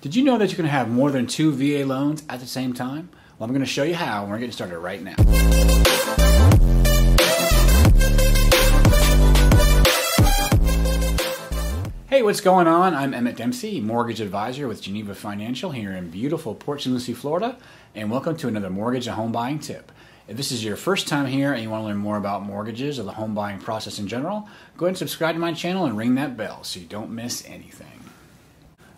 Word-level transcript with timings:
Did 0.00 0.16
you 0.16 0.24
know 0.24 0.38
that 0.38 0.48
you 0.48 0.56
can 0.56 0.64
have 0.64 0.88
more 0.88 1.10
than 1.10 1.26
two 1.26 1.52
VA 1.52 1.84
loans 1.84 2.22
at 2.26 2.40
the 2.40 2.46
same 2.46 2.72
time? 2.72 3.10
Well, 3.38 3.46
I'm 3.46 3.50
going 3.50 3.60
to 3.60 3.70
show 3.70 3.82
you 3.82 3.94
how, 3.94 4.22
and 4.22 4.30
we're 4.30 4.38
getting 4.38 4.50
started 4.50 4.78
right 4.78 5.02
now. 5.02 5.14
Hey, 12.06 12.22
what's 12.22 12.40
going 12.40 12.66
on? 12.66 12.94
I'm 12.94 13.12
Emmett 13.12 13.36
Dempsey, 13.36 13.78
mortgage 13.82 14.22
advisor 14.22 14.66
with 14.66 14.80
Geneva 14.80 15.14
Financial 15.14 15.70
here 15.70 15.92
in 15.92 16.08
beautiful 16.08 16.54
Port 16.54 16.80
St. 16.80 16.94
Lucie, 16.94 17.12
Florida, 17.12 17.58
and 17.94 18.10
welcome 18.10 18.38
to 18.38 18.48
another 18.48 18.70
mortgage 18.70 19.06
and 19.06 19.16
home 19.16 19.32
buying 19.32 19.58
tip. 19.58 19.92
If 20.26 20.38
this 20.38 20.50
is 20.50 20.64
your 20.64 20.76
first 20.76 21.08
time 21.08 21.26
here 21.26 21.52
and 21.52 21.62
you 21.62 21.68
want 21.68 21.82
to 21.82 21.88
learn 21.88 21.98
more 21.98 22.16
about 22.16 22.42
mortgages 22.42 22.98
or 22.98 23.02
the 23.02 23.12
home 23.12 23.34
buying 23.34 23.58
process 23.58 23.98
in 23.98 24.08
general, 24.08 24.48
go 24.78 24.86
ahead 24.86 24.92
and 24.92 24.98
subscribe 24.98 25.34
to 25.34 25.40
my 25.40 25.52
channel 25.52 25.84
and 25.84 25.98
ring 25.98 26.14
that 26.14 26.38
bell 26.38 26.64
so 26.64 26.80
you 26.80 26.86
don't 26.86 27.10
miss 27.10 27.44
anything. 27.46 28.09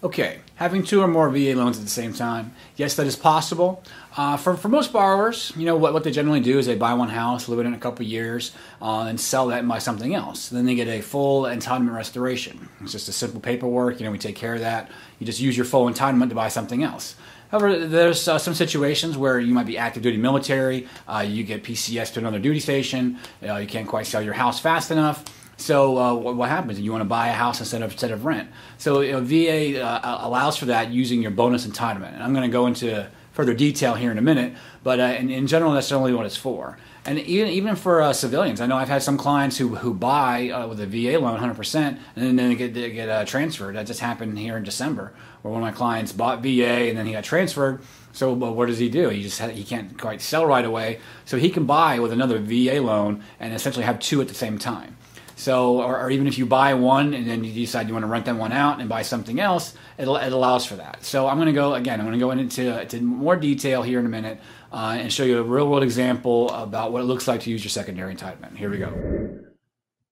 Okay, 0.00 0.38
having 0.54 0.84
two 0.84 1.02
or 1.02 1.08
more 1.08 1.28
VA 1.28 1.54
loans 1.56 1.76
at 1.76 1.82
the 1.82 1.90
same 1.90 2.12
time, 2.12 2.52
yes, 2.76 2.94
that 2.94 3.06
is 3.08 3.16
possible. 3.16 3.82
Uh, 4.16 4.36
for, 4.36 4.56
for 4.56 4.68
most 4.68 4.92
borrowers, 4.92 5.52
you 5.56 5.64
know, 5.64 5.74
what, 5.74 5.92
what 5.92 6.04
they 6.04 6.12
generally 6.12 6.38
do 6.38 6.56
is 6.56 6.66
they 6.66 6.76
buy 6.76 6.94
one 6.94 7.08
house, 7.08 7.48
live 7.48 7.58
in 7.58 7.72
it 7.72 7.76
a 7.76 7.80
couple 7.80 8.04
years, 8.04 8.52
uh, 8.80 9.06
and 9.08 9.20
sell 9.20 9.48
that 9.48 9.58
and 9.58 9.68
buy 9.68 9.80
something 9.80 10.14
else. 10.14 10.50
Then 10.50 10.66
they 10.66 10.76
get 10.76 10.86
a 10.86 11.00
full 11.00 11.44
entitlement 11.44 11.96
restoration. 11.96 12.68
It's 12.80 12.92
just 12.92 13.08
a 13.08 13.12
simple 13.12 13.40
paperwork, 13.40 13.98
you 13.98 14.06
know, 14.06 14.12
we 14.12 14.18
take 14.18 14.36
care 14.36 14.54
of 14.54 14.60
that. 14.60 14.88
You 15.18 15.26
just 15.26 15.40
use 15.40 15.56
your 15.56 15.66
full 15.66 15.90
entitlement 15.90 16.28
to 16.28 16.36
buy 16.36 16.46
something 16.46 16.84
else. 16.84 17.16
However, 17.50 17.84
there's 17.84 18.28
uh, 18.28 18.38
some 18.38 18.54
situations 18.54 19.16
where 19.16 19.40
you 19.40 19.52
might 19.52 19.66
be 19.66 19.78
active 19.78 20.04
duty 20.04 20.18
military, 20.18 20.86
uh, 21.08 21.24
you 21.26 21.42
get 21.42 21.64
PCS 21.64 22.12
to 22.12 22.20
another 22.20 22.38
duty 22.38 22.60
station, 22.60 23.18
uh, 23.42 23.56
you 23.56 23.66
can't 23.66 23.88
quite 23.88 24.06
sell 24.06 24.22
your 24.22 24.34
house 24.34 24.60
fast 24.60 24.92
enough 24.92 25.24
so 25.58 25.98
uh, 25.98 26.14
what 26.14 26.48
happens? 26.48 26.80
You 26.80 26.92
want 26.92 27.02
to 27.02 27.08
buy 27.08 27.28
a 27.28 27.32
house 27.32 27.58
instead 27.58 27.82
of 27.82 27.90
instead 27.90 28.12
of 28.12 28.24
rent. 28.24 28.48
So 28.78 29.00
you 29.00 29.12
know, 29.12 29.20
VA 29.20 29.82
uh, 29.84 30.18
allows 30.20 30.56
for 30.56 30.66
that 30.66 30.90
using 30.90 31.20
your 31.20 31.32
bonus 31.32 31.66
entitlement. 31.66 32.14
And 32.14 32.22
I'm 32.22 32.32
going 32.32 32.48
to 32.48 32.52
go 32.52 32.66
into 32.66 33.10
further 33.32 33.54
detail 33.54 33.94
here 33.94 34.10
in 34.10 34.18
a 34.18 34.22
minute, 34.22 34.52
but 34.82 34.98
uh, 34.98 35.14
in, 35.18 35.30
in, 35.30 35.46
general, 35.46 35.72
that's 35.72 35.92
only 35.92 36.12
what 36.12 36.26
it's 36.26 36.36
for. 36.36 36.76
And 37.04 37.18
even 37.18 37.48
even 37.48 37.74
for 37.74 38.00
uh, 38.00 38.12
civilians, 38.12 38.60
I 38.60 38.66
know 38.66 38.76
I've 38.76 38.88
had 38.88 39.02
some 39.02 39.18
clients 39.18 39.58
who 39.58 39.74
who 39.74 39.92
buy 39.94 40.50
uh, 40.50 40.68
with 40.68 40.80
a 40.80 40.86
VA 40.86 41.18
loan 41.18 41.40
100%, 41.40 41.76
and 41.76 41.98
then 42.16 42.36
they 42.36 42.54
get 42.54 42.74
they 42.74 42.90
get 42.92 43.08
uh, 43.08 43.24
transferred. 43.24 43.74
That 43.74 43.86
just 43.86 44.00
happened 44.00 44.38
here 44.38 44.56
in 44.56 44.62
December, 44.62 45.12
where 45.42 45.52
one 45.52 45.62
of 45.62 45.66
my 45.66 45.72
clients 45.72 46.12
bought 46.12 46.40
VA 46.40 46.88
and 46.88 46.96
then 46.96 47.06
he 47.06 47.12
got 47.12 47.24
transferred. 47.24 47.80
So 48.12 48.32
well, 48.32 48.54
what 48.54 48.66
does 48.66 48.78
he 48.78 48.88
do? 48.88 49.08
He 49.08 49.22
just 49.22 49.40
he 49.40 49.64
can't 49.64 49.98
quite 49.98 50.20
sell 50.20 50.46
right 50.46 50.64
away, 50.64 51.00
so 51.24 51.36
he 51.36 51.50
can 51.50 51.64
buy 51.64 51.98
with 51.98 52.12
another 52.12 52.38
VA 52.38 52.80
loan 52.80 53.24
and 53.40 53.52
essentially 53.52 53.84
have 53.84 53.98
two 53.98 54.20
at 54.20 54.28
the 54.28 54.34
same 54.34 54.58
time. 54.58 54.96
So, 55.38 55.80
or, 55.80 56.00
or, 56.00 56.10
even 56.10 56.26
if 56.26 56.36
you 56.36 56.46
buy 56.46 56.74
one 56.74 57.14
and 57.14 57.24
then 57.24 57.44
you 57.44 57.52
decide 57.52 57.86
you 57.86 57.92
want 57.92 58.02
to 58.02 58.08
rent 58.08 58.24
that 58.24 58.34
one 58.34 58.50
out 58.50 58.80
and 58.80 58.88
buy 58.88 59.02
something 59.02 59.38
else, 59.38 59.72
it, 59.96 60.02
it 60.02 60.32
allows 60.32 60.66
for 60.66 60.74
that. 60.74 61.04
So, 61.04 61.28
I'm 61.28 61.36
going 61.36 61.46
to 61.46 61.52
go 61.52 61.74
again. 61.74 62.00
I'm 62.00 62.06
going 62.06 62.18
to 62.18 62.24
go 62.24 62.32
into, 62.32 63.00
more 63.02 63.36
detail 63.36 63.82
here 63.82 64.00
in 64.00 64.06
a 64.06 64.08
minute 64.08 64.40
uh, 64.72 64.96
and 64.98 65.12
show 65.12 65.22
you 65.22 65.38
a 65.38 65.42
real 65.44 65.68
world 65.68 65.84
example 65.84 66.50
about 66.50 66.90
what 66.90 67.02
it 67.02 67.04
looks 67.04 67.28
like 67.28 67.42
to 67.42 67.50
use 67.50 67.62
your 67.62 67.70
secondary 67.70 68.12
entitlement. 68.12 68.56
Here 68.56 68.68
we 68.68 68.78
go. 68.78 68.92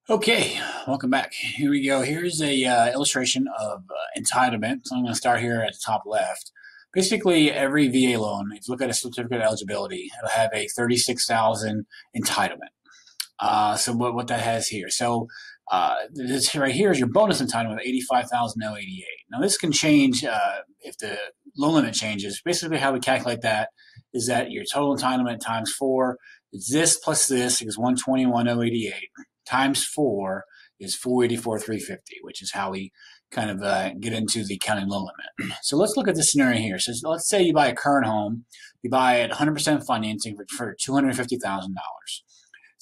Okay, 0.08 0.60
welcome 0.86 1.10
back. 1.10 1.32
Here 1.32 1.70
we 1.70 1.84
go. 1.84 2.02
Here's 2.02 2.40
a 2.40 2.64
uh, 2.64 2.92
illustration 2.92 3.48
of 3.58 3.82
uh, 3.90 4.20
entitlement. 4.20 4.82
So 4.84 4.94
I'm 4.94 5.02
going 5.02 5.12
to 5.12 5.18
start 5.18 5.40
here 5.40 5.60
at 5.60 5.72
the 5.72 5.80
top 5.84 6.04
left. 6.06 6.52
Basically, 6.92 7.50
every 7.50 7.88
VA 7.88 8.16
loan, 8.16 8.52
if 8.52 8.68
you 8.68 8.72
look 8.72 8.80
at 8.80 8.90
a 8.90 8.94
certificate 8.94 9.38
of 9.38 9.42
eligibility, 9.42 10.08
it'll 10.16 10.30
have 10.30 10.50
a 10.54 10.68
36,000 10.68 11.84
entitlement. 12.16 12.75
Uh, 13.38 13.76
so 13.76 13.92
what, 13.92 14.14
what 14.14 14.28
that 14.28 14.40
has 14.40 14.68
here. 14.68 14.88
So 14.88 15.28
uh, 15.70 15.96
this 16.12 16.54
right 16.54 16.74
here 16.74 16.90
is 16.90 16.98
your 16.98 17.08
bonus 17.08 17.42
entitlement 17.42 17.74
of 17.74 17.80
85,088. 17.80 19.04
Now 19.30 19.40
this 19.40 19.58
can 19.58 19.72
change 19.72 20.24
uh, 20.24 20.60
if 20.80 20.96
the 20.98 21.18
loan 21.56 21.74
limit 21.74 21.94
changes. 21.94 22.40
Basically 22.44 22.78
how 22.78 22.92
we 22.92 23.00
calculate 23.00 23.42
that 23.42 23.70
is 24.14 24.26
that 24.28 24.50
your 24.50 24.64
total 24.72 24.96
entitlement 24.96 25.40
times 25.40 25.72
four 25.72 26.18
is 26.52 26.68
this 26.72 26.96
plus 26.96 27.26
this 27.26 27.60
is 27.60 27.76
121,088 27.76 28.94
times 29.46 29.84
four 29.84 30.44
is 30.78 30.94
484,350, 30.94 32.18
which 32.22 32.42
is 32.42 32.52
how 32.52 32.70
we 32.70 32.92
kind 33.30 33.50
of 33.50 33.62
uh, 33.62 33.90
get 34.00 34.12
into 34.12 34.44
the 34.44 34.58
county 34.58 34.84
loan 34.86 35.06
limit. 35.38 35.56
So 35.62 35.76
let's 35.76 35.94
look 35.96 36.08
at 36.08 36.14
this 36.14 36.30
scenario 36.30 36.60
here. 36.60 36.78
So 36.78 36.92
let's 37.08 37.28
say 37.28 37.42
you 37.42 37.52
buy 37.52 37.68
a 37.68 37.74
current 37.74 38.06
home, 38.06 38.44
you 38.82 38.90
buy 38.90 39.16
it 39.16 39.32
100% 39.32 39.84
financing 39.84 40.36
for, 40.36 40.46
for 40.56 40.76
$250,000. 40.88 41.68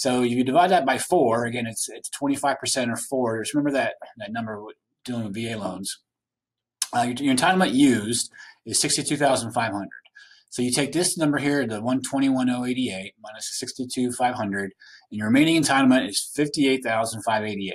So 0.05 0.23
if 0.23 0.33
you 0.33 0.45
divide 0.45 0.71
that 0.71 0.85
by 0.85 0.99
four. 0.99 1.47
Again, 1.47 1.67
it's 1.67 1.89
it's 1.89 2.11
25% 2.11 2.93
or 2.93 2.97
four. 2.97 3.43
Just 3.43 3.55
remember 3.55 3.71
that 3.71 3.95
that 4.19 4.33
number 4.33 4.63
dealing 5.03 5.25
with 5.25 5.35
VA 5.35 5.57
loans. 5.57 5.99
Uh, 6.95 7.05
your, 7.05 7.15
your, 7.15 7.35
entitlement 7.35 7.73
used 7.73 8.31
is 8.67 8.79
62,500. 8.81 9.89
So 10.51 10.61
you 10.61 10.71
take 10.71 10.93
this 10.93 11.17
number 11.17 11.39
here, 11.39 11.67
the 11.67 11.81
121,088 11.81 13.15
minus 13.23 13.49
the 13.49 13.67
62,500, 13.67 14.63
and 14.63 14.73
your 15.11 15.29
remaining 15.29 15.63
entitlement 15.63 16.07
is 16.11 16.31
58,588. 16.37 17.73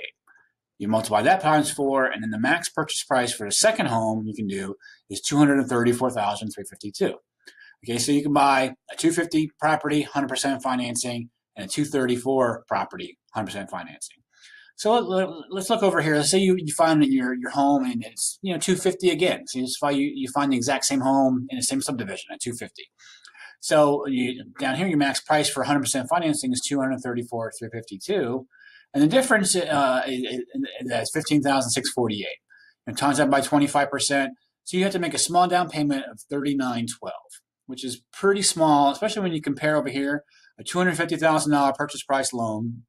You 0.77 0.87
multiply 0.87 1.23
that 1.23 1.41
times 1.41 1.71
four, 1.71 2.05
and 2.05 2.21
then 2.21 2.29
the 2.29 2.39
max 2.39 2.69
purchase 2.69 3.03
price 3.03 3.33
for 3.33 3.47
the 3.47 3.51
second 3.51 3.87
home 3.87 4.27
you 4.27 4.35
can 4.35 4.45
do 4.45 4.75
is 5.09 5.19
234,352. 5.21 7.15
Okay, 7.83 7.97
so 7.97 8.11
you 8.11 8.21
can 8.21 8.33
buy 8.33 8.75
a 8.91 8.95
250 8.95 9.49
property, 9.59 10.07
100% 10.13 10.61
financing, 10.61 11.31
and 11.59 11.69
a 11.69 11.71
234 11.71 12.63
property, 12.67 13.17
100% 13.35 13.69
financing. 13.69 14.17
So 14.77 14.97
let, 14.97 15.27
us 15.57 15.69
look 15.69 15.83
over 15.83 15.99
here. 16.01 16.15
Let's 16.15 16.31
say 16.31 16.37
you, 16.37 16.55
you 16.57 16.73
find 16.73 17.03
your 17.03 17.33
your 17.33 17.51
home 17.51 17.83
and 17.83 18.01
it's 18.05 18.39
you 18.41 18.53
know 18.53 18.59
250 18.59 19.09
again. 19.09 19.45
So 19.45 19.59
you 19.59 19.67
find 19.77 19.97
you, 19.97 20.09
you 20.15 20.29
find 20.33 20.53
the 20.53 20.55
exact 20.55 20.85
same 20.85 21.01
home 21.01 21.47
in 21.49 21.57
the 21.57 21.63
same 21.63 21.81
subdivision 21.81 22.27
at 22.31 22.39
250. 22.39 22.83
So 23.59 24.07
you, 24.07 24.45
down 24.57 24.77
here, 24.77 24.87
your 24.87 24.97
max 24.97 25.19
price 25.19 25.49
for 25.49 25.65
100% 25.65 26.07
financing 26.09 26.53
is 26.53 26.61
234 26.65 27.51
352, 27.59 28.47
and 28.93 29.03
the 29.03 29.07
difference 29.07 29.53
uh, 29.53 30.03
is, 30.07 30.43
is 30.79 31.11
15,648. 31.13 32.27
And 32.87 32.97
times 32.97 33.17
that 33.17 33.29
by 33.29 33.41
25%, 33.41 34.29
so 34.63 34.77
you 34.77 34.83
have 34.83 34.93
to 34.93 34.99
make 34.99 35.13
a 35.13 35.19
small 35.19 35.49
down 35.49 35.69
payment 35.69 36.05
of 36.09 36.21
3912, 36.29 37.11
which 37.69 37.85
is 37.85 38.01
pretty 38.11 38.41
small, 38.41 38.91
especially 38.91 39.21
when 39.21 39.31
you 39.31 39.41
compare 39.43 39.77
over 39.77 39.89
here 39.89 40.23
a 40.59 40.63
$250,000 40.63 41.75
purchase 41.75 42.01
price 42.01 42.33
loan. 42.33 42.81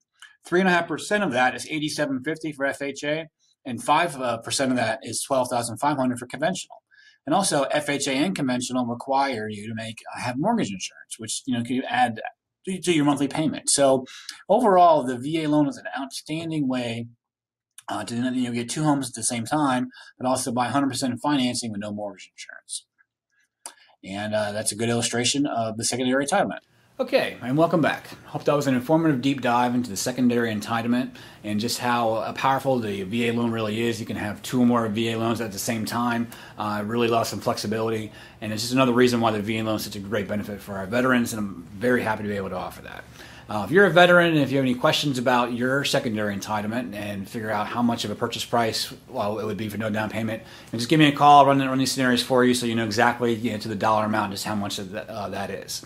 3.5% 0.49 1.23
of 1.23 1.33
that 1.33 1.55
is 1.55 1.67
8750 1.67 2.53
for 2.53 2.65
FHA, 2.65 3.27
and 3.67 3.79
5% 3.79 4.21
uh, 4.21 4.71
of 4.71 4.77
that 4.77 5.01
is 5.03 5.23
12,500 5.23 6.19
for 6.19 6.27
conventional. 6.27 6.79
And 7.27 7.35
also, 7.35 7.67
FHA 7.67 8.15
and 8.15 8.35
conventional 8.35 8.87
require 8.87 9.51
you 9.51 9.69
to 9.69 9.75
make 9.75 9.99
uh, 10.17 10.23
have 10.23 10.39
mortgage 10.39 10.71
insurance, 10.71 11.19
which 11.19 11.43
you 11.45 11.55
know 11.55 11.63
can 11.63 11.77
you 11.77 11.83
add 11.87 12.19
to 12.67 12.93
your 12.93 13.05
monthly 13.05 13.29
payment. 13.29 13.69
So, 13.69 14.07
overall, 14.49 15.05
the 15.05 15.19
VA 15.19 15.47
loan 15.47 15.69
is 15.69 15.77
an 15.77 15.85
outstanding 16.01 16.67
way 16.67 17.09
uh, 17.91 18.05
to 18.05 18.15
you 18.15 18.45
know, 18.45 18.53
get 18.53 18.71
two 18.71 18.85
homes 18.85 19.11
at 19.11 19.15
the 19.15 19.23
same 19.23 19.45
time, 19.45 19.91
but 20.19 20.27
also 20.27 20.51
buy 20.51 20.69
100% 20.69 21.13
of 21.13 21.21
financing 21.21 21.71
with 21.71 21.83
no 21.83 21.93
mortgage 21.93 22.31
insurance. 22.33 22.87
And 24.05 24.35
uh, 24.35 24.53
that's 24.53 24.73
a 24.73 24.77
good 24.77 24.89
illustration 24.89 25.47
of 25.47 25.77
the 25.77 25.85
secondary 25.85 26.27
entitlement. 26.27 26.61
Okay, 27.01 27.39
and 27.41 27.57
welcome 27.57 27.81
back. 27.81 28.09
Hope 28.27 28.45
that 28.45 28.55
was 28.55 28.67
an 28.67 28.75
informative 28.75 29.23
deep 29.23 29.41
dive 29.41 29.75
into 29.75 29.89
the 29.89 29.97
secondary 29.97 30.55
entitlement 30.55 31.13
and 31.43 31.59
just 31.59 31.79
how 31.79 32.17
uh, 32.17 32.35
powerful 32.35 32.79
the 32.79 33.05
VA 33.05 33.33
loan 33.33 33.51
really 33.53 33.81
is. 33.81 34.01
You 34.01 34.05
can 34.05 34.17
have 34.17 34.43
two 34.43 34.61
or 34.61 34.67
more 34.67 34.87
VA 34.87 35.17
loans 35.17 35.41
at 35.41 35.51
the 35.51 35.59
same 35.59 35.87
time. 35.87 36.29
Uh, 36.59 36.83
really 36.85 37.09
allows 37.09 37.31
some 37.31 37.41
flexibility, 37.41 38.13
and 38.43 38.53
it's 38.53 38.61
just 38.61 38.75
another 38.75 38.93
reason 38.93 39.23
why 39.23 39.31
the 39.31 39.41
VA 39.41 39.65
loan 39.65 39.77
is 39.77 39.85
such 39.85 39.97
a 39.97 39.99
great 39.99 40.29
benefit 40.29 40.61
for 40.61 40.77
our 40.77 40.85
veterans, 40.85 41.33
and 41.33 41.41
I'm 41.41 41.67
very 41.73 42.03
happy 42.03 42.23
to 42.23 42.29
be 42.29 42.37
able 42.37 42.51
to 42.51 42.57
offer 42.57 42.83
that. 42.83 43.03
Uh, 43.49 43.63
if 43.65 43.71
you're 43.71 43.87
a 43.87 43.91
veteran 43.91 44.35
and 44.35 44.41
if 44.41 44.51
you 44.51 44.59
have 44.59 44.67
any 44.67 44.75
questions 44.75 45.17
about 45.17 45.55
your 45.55 45.85
secondary 45.85 46.37
entitlement 46.37 46.95
and 46.95 47.27
figure 47.27 47.51
out 47.51 47.67
how 47.67 47.81
much 47.81 48.05
of 48.05 48.11
a 48.11 48.15
purchase 48.15 48.45
price 48.45 48.93
well, 49.09 49.39
it 49.39 49.47
would 49.47 49.57
be 49.57 49.71
for 49.71 49.79
no 49.79 49.89
down 49.89 50.11
payment, 50.11 50.43
and 50.71 50.79
just 50.79 50.91
give 50.91 50.99
me 50.99 51.09
a 51.09 51.13
call, 51.13 51.39
I'll 51.39 51.47
run, 51.47 51.67
run 51.67 51.79
these 51.79 51.93
scenarios 51.93 52.23
for 52.23 52.45
you 52.45 52.53
so 52.53 52.67
you 52.67 52.75
know 52.75 52.85
exactly 52.85 53.33
you 53.33 53.53
know, 53.53 53.59
to 53.59 53.69
the 53.69 53.75
dollar 53.75 54.05
amount 54.05 54.33
just 54.33 54.45
how 54.45 54.55
much 54.55 54.77
that, 54.77 55.09
uh, 55.09 55.31
that 55.31 55.49
is. 55.49 55.83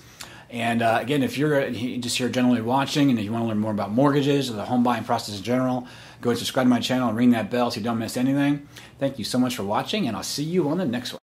And 0.51 0.83
uh, 0.83 0.99
again, 1.01 1.23
if 1.23 1.37
you're 1.37 1.71
just 1.71 2.19
here 2.19 2.29
generally 2.29 2.61
watching 2.61 3.11
and 3.11 3.21
you 3.21 3.33
want 3.33 3.45
to 3.45 3.49
learn 3.49 3.59
more 3.59 3.73
about 3.73 3.91
mortgages 3.91 4.51
or 4.51 4.55
the 4.55 4.65
home 4.65 4.83
buying 4.83 5.05
process 5.05 5.37
in 5.37 5.43
general, 5.43 5.87
go 6.21 6.31
and 6.31 6.39
subscribe 6.39 6.67
to 6.67 6.71
my 6.71 6.81
channel 6.81 7.09
and 7.09 7.17
ring 7.17 7.31
that 7.31 7.51
bell 7.51 7.71
so 7.71 7.81
you 7.81 7.85
don't 7.85 7.99
miss 7.99 8.17
anything. 8.17 8.69
Thank 8.99 9.19
you 9.19 9.25
so 9.25 9.39
much 9.39 9.57
for 9.57 9.65
watching, 9.65 10.07
and 10.07 10.17
I'll 10.17 10.23
see 10.23 10.45
you 10.45 10.69
on 10.69 10.79
the 10.79 10.85
next 10.85 11.13
one. 11.13 11.24